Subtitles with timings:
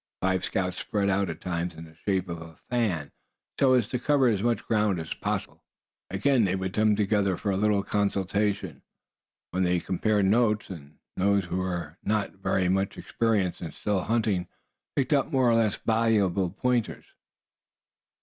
[0.19, 3.11] The five scouts spread out at times in the shape of a fan,
[3.59, 5.63] so as to cover as much ground as possible.
[6.09, 8.81] Again they would come together for a little consultation,
[9.51, 14.01] when they could compare notes; and those who were not very much experienced in still
[14.01, 14.47] hunting,
[14.95, 17.05] pick up more or less valuable pointers.